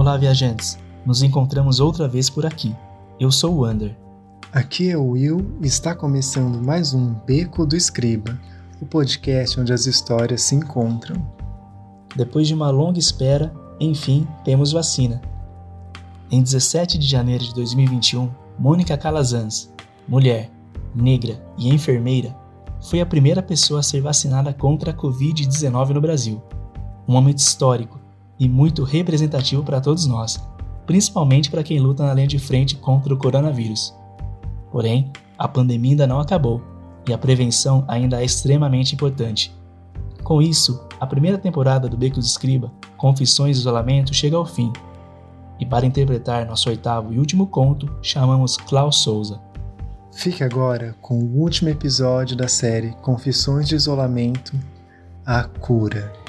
[0.00, 0.78] Olá, viajantes.
[1.04, 2.74] Nos encontramos outra vez por aqui.
[3.20, 3.94] Eu sou o Wander.
[4.50, 8.40] Aqui é o Will e está começando mais um Beco do Escriba,
[8.80, 11.22] o podcast onde as histórias se encontram.
[12.16, 15.20] Depois de uma longa espera, enfim, temos vacina.
[16.30, 19.70] Em 17 de janeiro de 2021, Mônica Calazans,
[20.08, 20.50] mulher,
[20.94, 22.34] negra e enfermeira,
[22.80, 26.42] foi a primeira pessoa a ser vacinada contra a Covid-19 no Brasil.
[27.06, 28.00] Um momento histórico
[28.40, 30.42] e muito representativo para todos nós,
[30.86, 33.94] principalmente para quem luta na linha de frente contra o coronavírus.
[34.72, 36.62] Porém, a pandemia ainda não acabou
[37.06, 39.54] e a prevenção ainda é extremamente importante.
[40.24, 44.72] Com isso, a primeira temporada do Beco do Escriba, Confissões de Isolamento, chega ao fim.
[45.58, 49.40] E para interpretar nosso oitavo e último conto, chamamos Klaus Souza.
[50.12, 54.52] Fique agora com o último episódio da série Confissões de Isolamento
[55.24, 56.19] A Cura.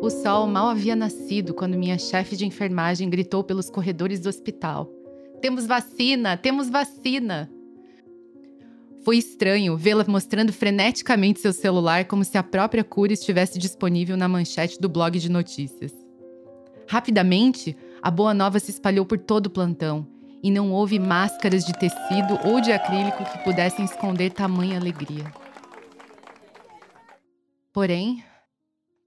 [0.00, 4.90] O sol mal havia nascido quando minha chefe de enfermagem gritou pelos corredores do hospital:
[5.40, 6.36] Temos vacina!
[6.36, 7.50] Temos vacina!
[9.02, 14.28] Foi estranho vê-la mostrando freneticamente seu celular como se a própria cura estivesse disponível na
[14.28, 15.92] manchete do blog de notícias.
[16.88, 20.06] Rapidamente, a boa nova se espalhou por todo o plantão
[20.42, 25.32] e não houve máscaras de tecido ou de acrílico que pudessem esconder tamanha alegria.
[27.72, 28.22] Porém,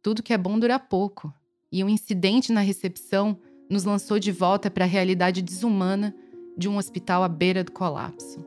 [0.02, 1.34] tudo que é bom dura pouco,
[1.72, 3.38] e um incidente na recepção
[3.70, 6.16] nos lançou de volta para a realidade desumana
[6.58, 8.44] de um hospital à beira do colapso.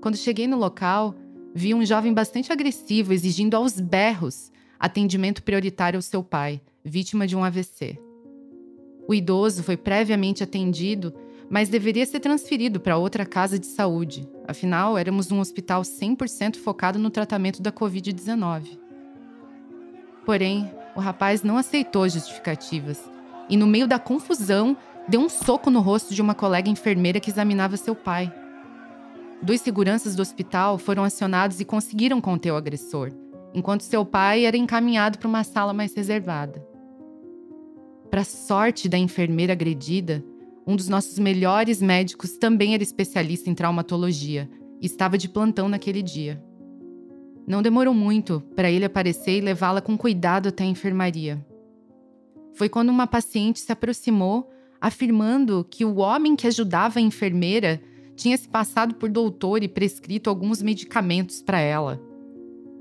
[0.00, 1.14] Quando cheguei no local,
[1.54, 7.36] vi um jovem bastante agressivo exigindo aos berros atendimento prioritário ao seu pai, vítima de
[7.36, 7.98] um AVC.
[9.06, 11.12] O idoso foi previamente atendido,
[11.50, 16.98] mas deveria ser transferido para outra casa de saúde, afinal, éramos um hospital 100% focado
[16.98, 18.78] no tratamento da Covid-19.
[20.30, 23.02] Porém, o rapaz não aceitou justificativas
[23.48, 24.76] e, no meio da confusão,
[25.08, 28.32] deu um soco no rosto de uma colega enfermeira que examinava seu pai.
[29.42, 33.10] Dois seguranças do hospital foram acionados e conseguiram conter o agressor,
[33.52, 36.64] enquanto seu pai era encaminhado para uma sala mais reservada.
[38.08, 40.24] Para sorte da enfermeira agredida,
[40.64, 44.48] um dos nossos melhores médicos também era especialista em traumatologia
[44.80, 46.40] e estava de plantão naquele dia.
[47.50, 51.44] Não demorou muito para ele aparecer e levá-la com cuidado até a enfermaria.
[52.52, 54.48] Foi quando uma paciente se aproximou,
[54.80, 57.82] afirmando que o homem que ajudava a enfermeira
[58.14, 62.00] tinha se passado por doutor e prescrito alguns medicamentos para ela.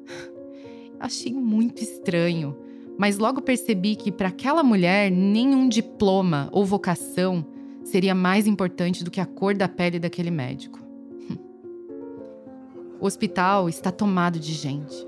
[0.99, 2.55] Achei muito estranho,
[2.95, 7.43] mas logo percebi que para aquela mulher nenhum diploma ou vocação
[7.83, 10.88] seria mais importante do que a cor da pele daquele médico.
[13.01, 15.07] O hospital está tomado de gente.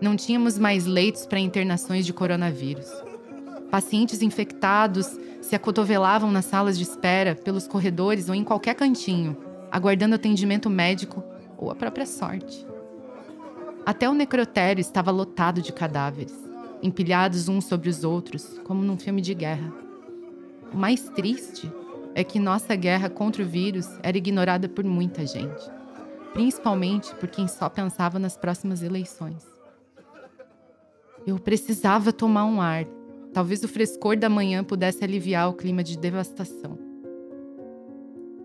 [0.00, 2.90] Não tínhamos mais leitos para internações de coronavírus.
[3.70, 9.36] Pacientes infectados se acotovelavam nas salas de espera, pelos corredores ou em qualquer cantinho,
[9.70, 11.22] aguardando atendimento médico
[11.58, 12.66] ou a própria sorte.
[13.84, 16.34] Até o necrotério estava lotado de cadáveres,
[16.82, 19.74] empilhados uns sobre os outros, como num filme de guerra.
[20.72, 21.70] O mais triste
[22.14, 25.75] é que nossa guerra contra o vírus era ignorada por muita gente
[26.36, 29.42] principalmente por quem só pensava nas próximas eleições.
[31.26, 32.84] Eu precisava tomar um ar.
[33.32, 36.78] Talvez o frescor da manhã pudesse aliviar o clima de devastação.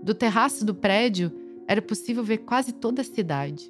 [0.02, 1.34] Do terraço do prédio,
[1.68, 3.69] era possível ver quase toda a cidade.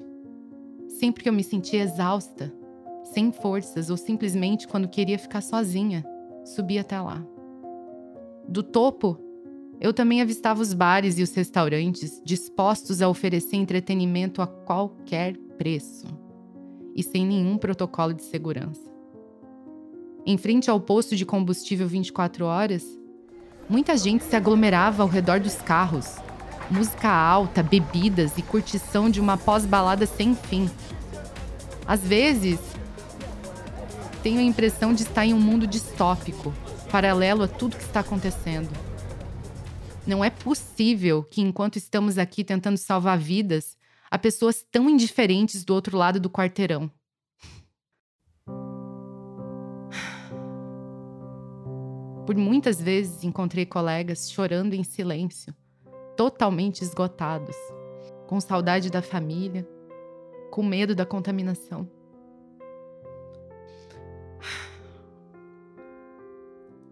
[0.87, 2.53] Sempre que eu me sentia exausta,
[3.05, 6.05] sem forças ou simplesmente quando queria ficar sozinha,
[6.45, 7.25] subia até lá.
[8.47, 9.17] Do topo,
[9.81, 16.05] eu também avistava os bares e os restaurantes dispostos a oferecer entretenimento a qualquer preço
[16.95, 18.91] e sem nenhum protocolo de segurança.
[20.23, 22.85] Em frente ao posto de combustível 24 horas,
[23.67, 26.17] muita gente se aglomerava ao redor dos carros.
[26.69, 30.69] Música alta, bebidas e curtição de uma pós-balada sem fim.
[31.87, 32.59] Às vezes,
[34.21, 36.53] tenho a impressão de estar em um mundo distópico,
[36.91, 38.90] paralelo a tudo que está acontecendo.
[40.05, 43.77] Não é possível que, enquanto estamos aqui tentando salvar vidas,
[44.09, 46.91] há pessoas tão indiferentes do outro lado do quarteirão.
[52.25, 55.53] Por muitas vezes encontrei colegas chorando em silêncio,
[56.17, 57.55] totalmente esgotados,
[58.27, 59.67] com saudade da família,
[60.49, 61.87] com medo da contaminação.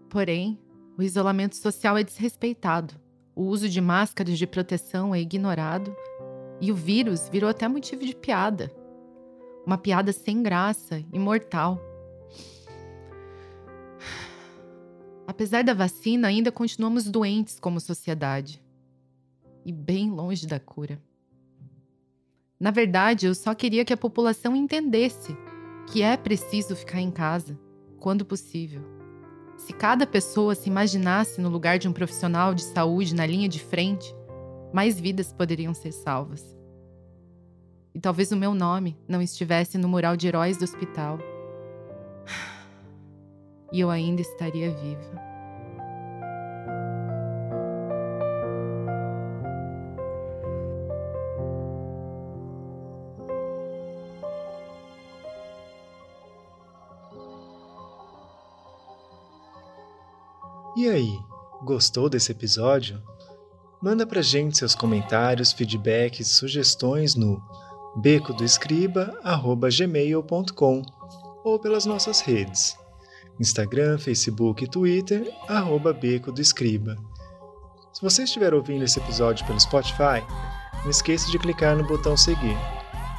[0.08, 0.58] Porém,
[0.96, 2.94] O isolamento social é desrespeitado,
[3.34, 5.96] o uso de máscaras de proteção é ignorado
[6.60, 8.70] e o vírus virou até motivo de piada.
[9.64, 11.80] Uma piada sem graça e mortal.
[15.26, 18.62] Apesar da vacina, ainda continuamos doentes como sociedade
[19.64, 21.00] e bem longe da cura.
[22.58, 25.34] Na verdade, eu só queria que a população entendesse
[25.90, 27.58] que é preciso ficar em casa,
[27.98, 28.99] quando possível.
[29.60, 33.60] Se cada pessoa se imaginasse no lugar de um profissional de saúde na linha de
[33.60, 34.14] frente,
[34.72, 36.42] mais vidas poderiam ser salvas.
[37.94, 41.18] E talvez o meu nome não estivesse no mural de heróis do hospital.
[43.72, 45.29] E eu ainda estaria viva.
[60.80, 61.20] E aí,
[61.62, 63.02] gostou desse episódio?
[63.82, 67.38] Manda pra gente seus comentários, feedbacks sugestões no
[67.96, 70.82] becodoescriba@gmail.com
[71.44, 72.78] ou pelas nossas redes:
[73.38, 76.96] Instagram, Facebook e Twitter arroba Beco do Escriba.
[77.92, 80.24] Se você estiver ouvindo esse episódio pelo Spotify,
[80.82, 82.56] não esqueça de clicar no botão seguir.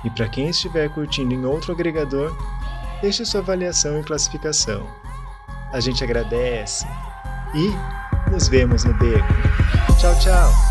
[0.03, 2.35] E para quem estiver curtindo em outro agregador,
[3.01, 4.83] deixe sua avaliação e classificação.
[5.71, 6.87] A gente agradece
[7.53, 7.75] e
[8.31, 9.25] nos vemos no beco.
[9.99, 10.70] Tchau, tchau!